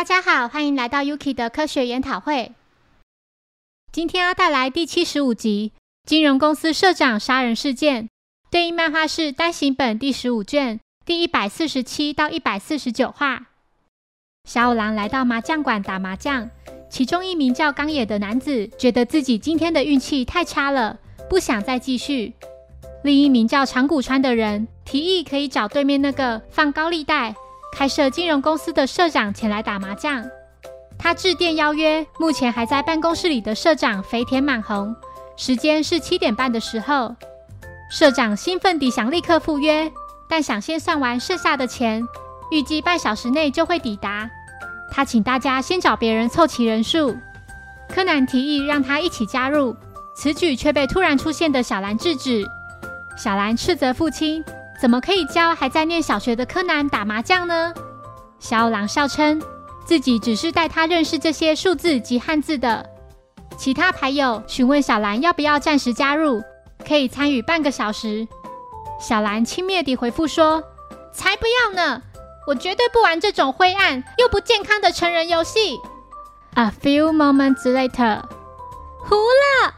[0.00, 2.52] 大家好，欢迎来到 Yuki 的科学研讨会。
[3.92, 5.72] 今天要带来第七十五集
[6.08, 8.04] 《金融公司社长杀人事件》，
[8.50, 13.48] 对应漫画是单行本第十五卷第一百四十七到一百四十九话。
[14.48, 16.48] 小五郎来到麻将馆打麻将，
[16.88, 20.98] 其中一名叫刚野的男子觉得自己今天的运气太差了，
[21.28, 22.32] 不想再继续。
[23.04, 27.34] 另一名叫长谷川的人提议可以找对面那个放高利贷。
[27.72, 30.24] 开设金融公司的社长前来打麻将，
[30.98, 34.94] 他致电邀约目前还在办公室里的社长肥田满红，
[35.36, 37.14] 时间是七点半的时候。
[37.90, 39.90] 社长兴奋地想立刻赴约，
[40.28, 42.06] 但想先算完剩下的钱，
[42.50, 44.30] 预计半小时内就会抵达。
[44.92, 47.16] 他请大家先找别人凑齐人数。
[47.88, 49.74] 柯南提议让他一起加入，
[50.14, 52.44] 此举却被突然出现的小兰制止。
[53.16, 54.44] 小兰斥责父亲。
[54.80, 57.74] 怎么可以教还在念小学的柯南打麻将呢？
[58.38, 59.40] 小狼笑称
[59.84, 62.88] 自己只是带他认识这些数字及汉字的。
[63.58, 66.42] 其他牌友询问小兰要不要暂时加入，
[66.88, 68.26] 可以参与半个小时。
[68.98, 70.62] 小兰轻蔑地回复说
[71.12, 72.00] ：“才不要呢！
[72.46, 75.78] 我绝对不玩这种灰暗又不健康的成人游戏。”
[76.56, 78.22] A few moments later，
[78.98, 79.74] 糊了！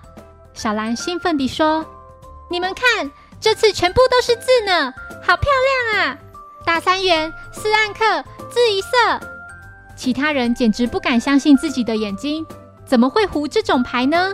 [0.54, 1.84] 小兰兴奋地说
[2.48, 3.10] ：“你们看。”
[3.42, 5.50] 这次全部都是字呢，好漂
[5.92, 6.18] 亮啊！
[6.64, 8.88] 大三元四暗刻字一色，
[9.96, 12.46] 其他人简直不敢相信自己的眼睛，
[12.86, 14.32] 怎么会胡这种牌呢？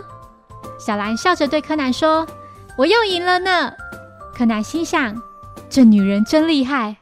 [0.77, 2.25] 小兰笑着对柯南说
[2.77, 3.73] ：“我又赢了呢。”
[4.37, 5.19] 柯南心想：
[5.71, 6.97] 这女人真厉害。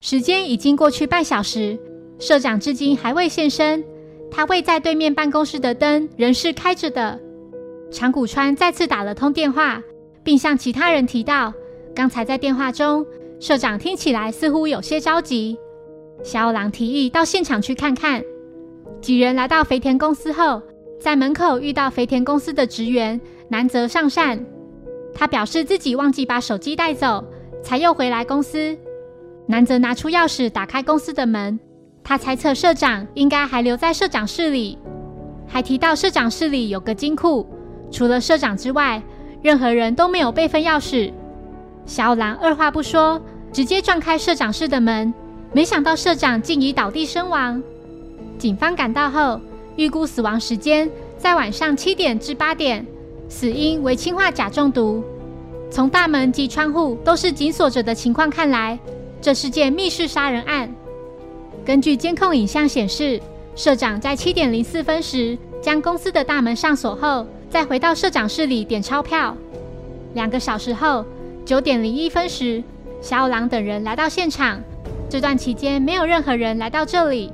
[0.00, 1.76] 时间已经过去半小时，
[2.20, 3.84] 社长至今还未现身。
[4.30, 7.18] 他位在对面办公室的灯仍是开着的。
[7.90, 9.82] 长谷川再次打了通电话。
[10.26, 11.54] 并向其他人提到，
[11.94, 13.06] 刚才在电话中，
[13.38, 15.56] 社长听起来似乎有些着急。
[16.24, 18.20] 小五郎提议到现场去看看。
[19.00, 20.60] 几人来到肥田公司后，
[21.00, 24.44] 在门口遇到肥田公司的职员南泽上善。
[25.14, 27.24] 他表示自己忘记把手机带走，
[27.62, 28.76] 才又回来公司。
[29.46, 31.56] 南泽拿出钥匙打开公司的门，
[32.02, 34.76] 他猜测社长应该还留在社长室里，
[35.46, 37.46] 还提到社长室里有个金库，
[37.92, 39.00] 除了社长之外。
[39.42, 41.12] 任何人都没有备份钥匙。
[41.84, 43.20] 小狼二话不说，
[43.52, 45.12] 直接撞开社长室的门。
[45.52, 47.62] 没想到社长竟已倒地身亡。
[48.38, 49.40] 警方赶到后，
[49.76, 52.84] 预估死亡时间在晚上七点至八点，
[53.28, 55.02] 死因为氰化钾中毒。
[55.70, 58.78] 从大门及窗户都是紧锁着的情况看来，
[59.20, 60.68] 这是件密室杀人案。
[61.64, 63.20] 根据监控影像显示，
[63.54, 67.26] 社长在七点零四分时将公司的大门上锁后。
[67.48, 69.36] 再回到社长室里点钞票。
[70.14, 71.04] 两个小时后，
[71.44, 72.62] 九点零一分时，
[73.00, 74.60] 小五郎等人来到现场。
[75.08, 77.32] 这段期间，没有任何人来到这里。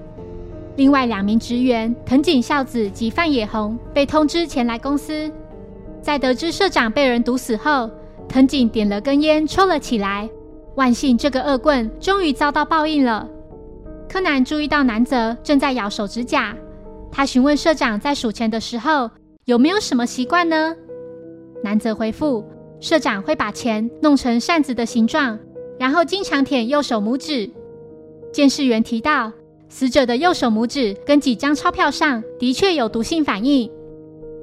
[0.77, 5.31] 另外两名职员藤井孝子及范野红被通知前来公司。
[6.01, 7.91] 在得知社长被人毒死后，
[8.29, 10.29] 藤井点了根烟抽了起来。
[10.75, 13.29] 万幸，这个恶棍终于遭到报应了。
[14.09, 16.55] 柯南注意到南泽正在咬手指甲，
[17.11, 19.11] 他询问社长在数钱的时候。
[19.45, 20.77] 有没有什么习惯呢？
[21.65, 22.45] 南泽回复：
[22.79, 25.37] 社长会把钱弄成扇子的形状，
[25.81, 27.51] 然后经常舔右手拇指。
[28.33, 29.33] 监视员提到，
[29.69, 33.69] 死者的右手拇指跟几张钞票上的确有毒性反应。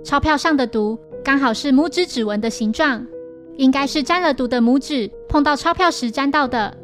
[0.04, 3.08] 钞票上的毒刚好是拇指指纹的形状，
[3.56, 6.76] 应该是沾了毒的拇指碰到钞票时沾到的。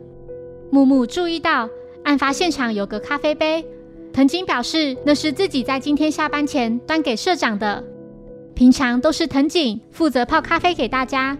[0.69, 1.69] 木木注意到，
[2.05, 3.65] 案发现场有个咖啡杯，
[4.13, 7.83] 藤井表示那是自己在今天下班前端给社长的。
[8.55, 11.37] 平常都是藤井负责泡咖啡给大家。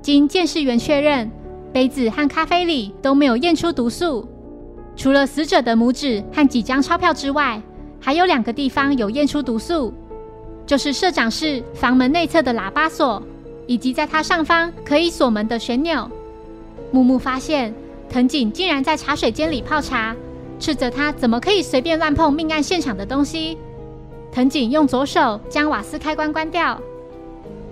[0.00, 1.28] 经监视员确认，
[1.72, 4.24] 杯子和咖啡里都没有验出毒素，
[4.94, 7.60] 除了死者的拇指和几张钞票之外，
[8.00, 9.92] 还有两个地方有验出毒素，
[10.64, 13.20] 就是社长室房门内侧的喇叭锁，
[13.66, 16.08] 以及在它上方可以锁门的旋钮。
[16.92, 17.74] 木木发现
[18.08, 20.14] 藤井竟然在茶水间里泡茶，
[20.60, 23.58] 斥责他怎么可以随便乱碰命案现场的东西。
[24.38, 26.80] 藤井用左手将瓦斯开关关掉。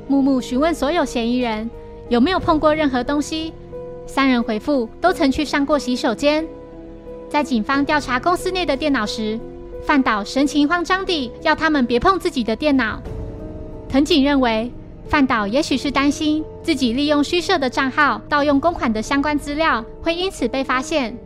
[0.09, 1.71] 木木询问所有嫌疑人
[2.09, 3.53] 有没有碰过任何东西，
[4.05, 6.45] 三人回复都曾去上过洗手间。
[7.29, 9.39] 在警方调查公司内的电脑时，
[9.85, 13.01] 范岛神情慌张地要他们别碰自己的电脑。
[13.89, 14.69] 藤井认为
[15.07, 21.17] 范岛也许是担心自己利用虚设的账号盗用公款的相关资料会因此被发现。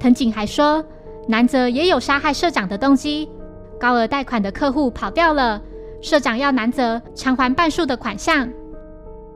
[0.00, 0.84] 藤井还说，
[1.28, 3.28] 南泽也有杀害社长的动机。
[3.78, 5.60] 高额贷款的客户跑掉了，
[6.00, 8.48] 社长要南泽偿还半数的款项。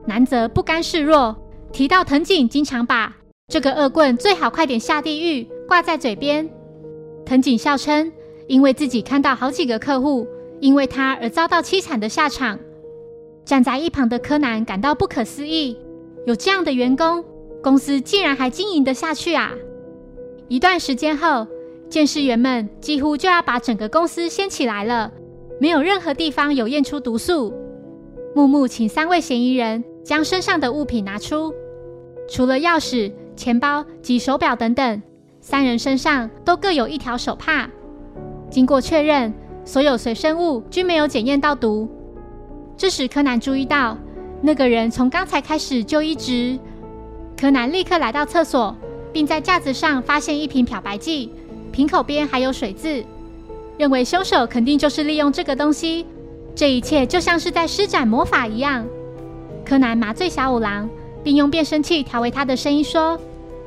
[0.06, 1.36] 南泽不甘示弱，
[1.72, 3.14] 提到藤井经常把
[3.48, 6.48] 这个恶棍最好快点下地狱挂在嘴边。
[7.24, 8.10] 藤井笑称，
[8.46, 10.26] 因为自己看到好几个客户
[10.60, 12.58] 因为他而遭到凄惨的下场。
[13.44, 15.76] 站在一旁的柯南感到不可思议：
[16.26, 17.24] 有这样的员工，
[17.62, 19.52] 公司竟然还经营得下去啊！
[20.48, 21.46] 一段时间后，
[21.90, 25.12] 监视员们几乎就要把整个公司掀起来了，
[25.60, 27.52] 没有任何地方有验出毒素。
[28.32, 31.52] 木木请三位嫌疑人将身上的物品拿出，
[32.28, 35.02] 除了钥匙、钱包及手表等等，
[35.40, 37.68] 三人身上都各有一条手帕。
[38.48, 39.34] 经过确认，
[39.64, 41.88] 所有随身物均没有检验到毒。
[42.76, 43.98] 这时，柯南注意到
[44.40, 46.56] 那个人从刚才开始就一直……
[47.36, 48.76] 柯南立刻来到厕所，
[49.12, 51.32] 并在架子上发现一瓶漂白剂，
[51.80, 53.02] 瓶口边还有水渍，
[53.78, 56.04] 认为凶手肯定就是利用这个东西。
[56.54, 58.84] 这一切就像是在施展魔法一样。
[59.64, 60.86] 柯南麻醉小五郎，
[61.24, 63.18] 并用变声器调为他的声音说：“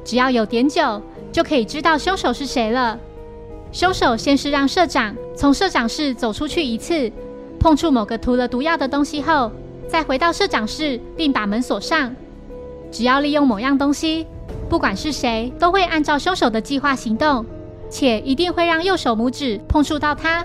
[0.05, 1.01] 只要有碘酒，
[1.31, 2.99] 就可以知道凶手是谁了。”
[3.73, 7.11] 凶手先是让社长从社长室走出去一次，
[7.59, 9.51] 碰触某个涂了毒药的东西后，
[9.87, 12.15] 再回到社长室，并把门锁上。
[12.91, 14.27] 只要利用某样东西，
[14.69, 17.43] 不管是谁，都会按照凶手的计划行动，
[17.93, 20.43] 且一定会让右手拇指碰触到它。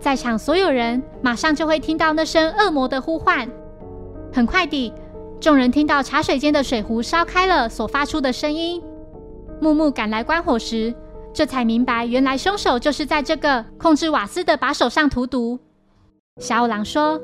[0.00, 3.48] 在场所有人马上就会听到那声恶魔的呼唤。
[4.32, 4.92] 很快地，
[5.40, 8.82] 众人听到茶水间的水壶烧开了所发出的声音。
[9.60, 10.92] 木木赶来关火时，
[11.32, 15.60] 这才明白，原来凶手就是在这个控制瓦斯的把手上涂毒。
[16.40, 17.20] 小五郎说：“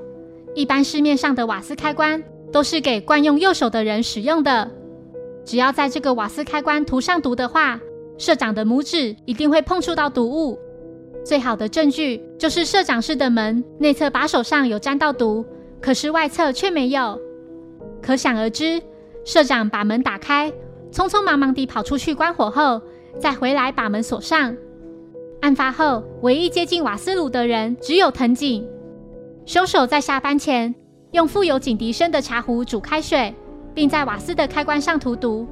[0.54, 2.22] 一般市面上的瓦斯开关
[2.52, 4.70] 都是给惯用右手的人使用的。
[5.44, 7.80] 只要在这个瓦斯开关涂上毒的话，
[8.18, 10.58] 社长的拇指一定会碰触到毒物。”
[11.24, 15.44] 最好的证据就是社长室的门内侧把手上有沾到毒，
[15.80, 17.18] 可是外侧却没有。
[18.02, 18.82] 可想而知，
[19.24, 20.52] 社长把门打开，
[20.92, 22.82] 匆匆忙忙地跑出去关火后，
[23.18, 24.54] 再回来把门锁上。
[25.40, 28.66] 案发后，唯一接近瓦斯炉的人只有藤井。
[29.46, 30.74] 凶手在下班前
[31.12, 33.34] 用富有警笛声的茶壶煮开水，
[33.74, 35.46] 并在瓦斯的开关上涂毒，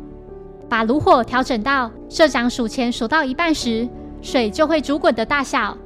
[0.73, 3.87] 把炉火调整到社长数钱数到一半时。
[4.23, 5.77] 水就会煮滚的大小。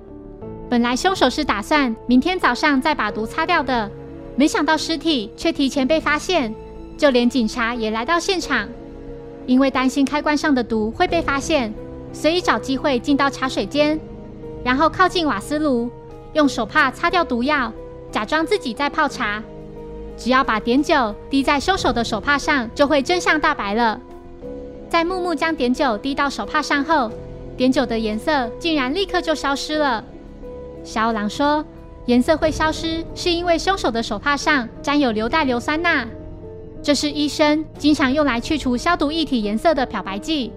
[0.70, 3.90] 本来凶手是打算明天早上再把毒擦掉的，
[4.36, 6.54] 没想到尸体却提前被发现，
[6.96, 8.68] 就连警察也来到现场。
[9.44, 11.74] 因为担心开关上的毒会被发现，
[12.12, 13.98] 所以找机会进到茶水间，
[14.62, 15.90] 然后靠近瓦斯炉，
[16.34, 17.72] 用手帕擦掉毒药，
[18.12, 19.42] 假装自己在泡茶。
[20.16, 24.00] 只要把碘酒滴在凶手的手帕上，就会真相大白了。
[24.96, 27.12] 在木木将碘酒滴到手帕上后。
[27.54, 30.02] 碘酒的颜色竟然立刻就消失了。
[30.82, 31.62] 小五郎说
[32.06, 36.06] ：“颜色会消失，是因为凶手的手帕上沾有硫代硫酸钠，
[36.82, 40.50] 这是医生经常用来去除消毒液体颜色的漂白剂，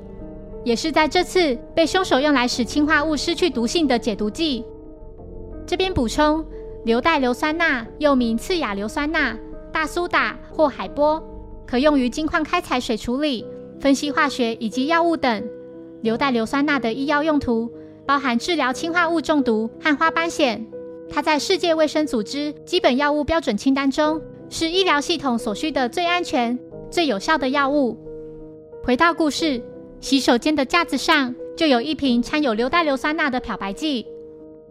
[0.64, 4.64] 也是在这次被凶手用来使氰化物失去毒性的解毒剂。”
[5.68, 6.46] 这边补充：
[6.86, 9.36] 硫代硫酸钠又名次亚硫酸钠、
[9.74, 11.22] 大苏打或海波，
[11.68, 13.46] 可用于金矿开采水处理、
[13.80, 15.44] 分析化学以及药物等。
[16.02, 17.70] 硫代硫酸钠的医药用途
[18.06, 20.66] 包含治疗氰化物中毒和花斑癣。
[21.10, 26.58] 它在世界卫生组织基本药物标准清单中是医疗系统所需的最安全、
[26.90, 27.98] 最有效的药物。
[28.84, 29.62] 回到故事，
[30.00, 34.06] 洗手间的架子上就有一瓶掺有硫代硫酸钠的漂白剂。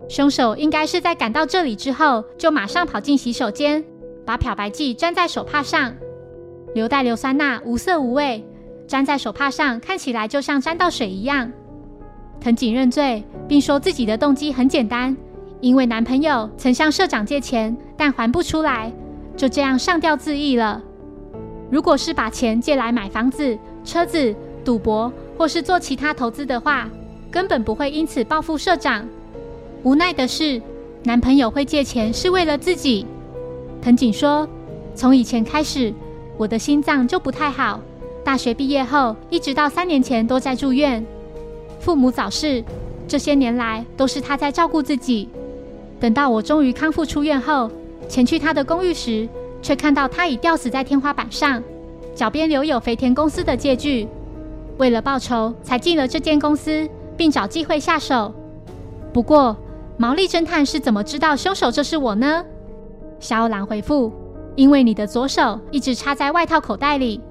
[0.09, 3.85] 凶手应该是在赶到这里之后，就马上跑进洗手间，
[4.25, 5.95] 把漂白剂沾在手帕上。
[6.75, 8.45] 硫代硫酸钠无色无味。
[8.89, 11.51] 粘在手帕上，看起来就像沾到水一样。
[12.41, 15.17] 藤井认罪，并说自己的动机很简单，
[15.61, 18.93] 因为男朋友曾向社长借钱，但还不出来，
[19.37, 20.83] 就这样上吊自缢了。
[21.71, 26.89] 如果是把钱借来买房子、车子、赌博，或是做其他投资的话，
[27.31, 29.07] 根本不会因此报复社长。
[29.83, 30.63] 无奈的是，
[31.05, 33.07] 男朋友会借钱是为了自己。
[33.83, 34.49] 藤井说
[34.95, 35.93] ：“从以前开始，
[36.37, 37.81] 我的心脏就不太好。”
[38.29, 41.03] 大学毕业后，一直到三年前都在住院。
[41.81, 42.63] 父母早逝，
[43.07, 45.31] 这些年来都是他在照顾自己。
[45.99, 47.71] 等到我终于康复出院后，
[48.07, 49.27] 前去他的公寓时，
[49.63, 51.63] 却看到他已吊死在天花板上，
[52.15, 54.07] 脚边留有肥田公司的借据。
[54.77, 58.31] 为了报仇，才进了这间公司，并找机会下手。
[59.11, 59.57] 不过，
[59.97, 62.45] 毛利侦探是怎么知道凶手就是我呢？
[63.21, 64.13] 小兰回复：
[64.55, 67.23] 因为你的左手一直插在外套口袋里。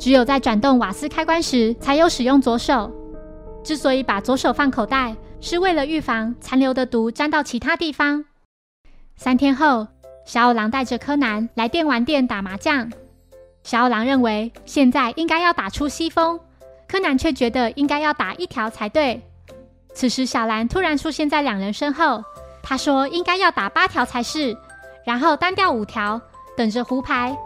[0.00, 2.90] 只有在转动瓦斯开关时才有使用左手。
[3.62, 8.24] 之所以把左手放口袋，是为了预防残留的毒沾到其他地方。
[9.14, 9.86] 三天后，
[10.24, 12.90] 小五郎带着柯南来电玩店打麻将。
[13.62, 16.40] 小五郎认为现在应该要打出西风，
[16.88, 19.20] 柯南却觉得应该要打一条才对。
[19.92, 22.24] 此时，小兰突然出现在两人身后。
[22.62, 24.56] 她说：“应该要打八条才是，
[25.04, 26.18] 然后单调五条，
[26.56, 27.36] 等着胡牌。”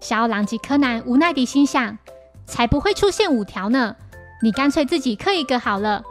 [0.00, 1.98] 小狼及柯南无奈地心想
[2.46, 3.94] ：“才不会出现五条呢！
[4.42, 6.02] 你干脆自己刻一个好了。”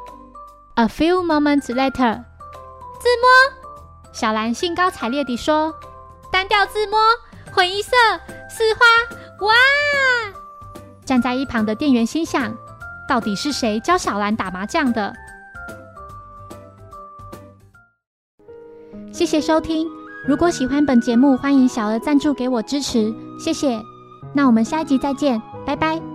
[0.75, 2.23] A few moments later，
[2.99, 3.27] 自摸。
[4.13, 5.73] 小兰兴高采烈地说
[6.31, 6.99] ：“单调自摸，
[7.51, 7.91] 混一色，
[8.49, 8.79] 四花，
[9.45, 9.53] 哇！”
[11.03, 12.55] 站在一旁的店员心想
[13.09, 15.13] ：“到底是谁教小兰打麻将的？”
[19.11, 19.87] 谢谢收听。
[20.27, 23.83] 如果喜欢本节目，欢迎小额赞助给我支持，谢谢。
[24.33, 26.08] 那我们下一集再见，拜拜。